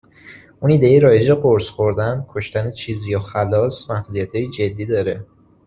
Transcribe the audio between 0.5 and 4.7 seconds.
اون ایده رایج قرص خوردن، کشتن چیزی و خلاص، محدودیتهای